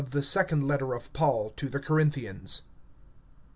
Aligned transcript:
THE 0.09 0.23
SECOND 0.23 0.65
LETTER 0.67 0.95
OF 0.95 1.13
PAUL 1.13 1.51
TO 1.51 1.69
THE 1.69 1.79
CORINTHIANS. 1.79 2.63